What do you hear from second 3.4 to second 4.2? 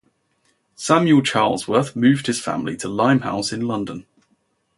in London.